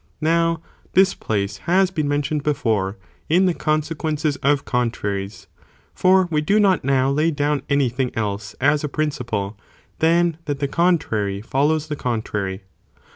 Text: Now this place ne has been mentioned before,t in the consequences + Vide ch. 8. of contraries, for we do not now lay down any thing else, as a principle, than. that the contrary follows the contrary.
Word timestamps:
Now 0.19 0.63
this 0.93 1.13
place 1.13 1.59
ne 1.59 1.63
has 1.73 1.91
been 1.91 2.07
mentioned 2.07 2.41
before,t 2.41 2.97
in 3.29 3.45
the 3.45 3.53
consequences 3.53 4.35
+ 4.41 4.41
Vide 4.41 4.41
ch. 4.41 4.45
8. 4.47 4.51
of 4.53 4.65
contraries, 4.65 5.47
for 5.93 6.27
we 6.31 6.41
do 6.41 6.59
not 6.59 6.83
now 6.83 7.11
lay 7.11 7.29
down 7.29 7.61
any 7.69 7.87
thing 7.89 8.09
else, 8.15 8.55
as 8.59 8.83
a 8.83 8.89
principle, 8.89 9.59
than. 9.99 10.39
that 10.45 10.57
the 10.57 10.67
contrary 10.67 11.39
follows 11.43 11.85
the 11.85 11.95
contrary. 11.95 12.63